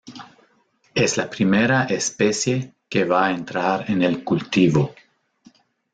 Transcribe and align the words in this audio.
Es 0.95 1.15
la 1.17 1.29
primera 1.29 1.83
especie 1.83 2.73
que 2.89 3.05
va 3.05 3.27
a 3.27 3.31
entrar 3.33 3.85
en 3.91 4.01
el 4.01 4.23
cultivo. 4.23 4.95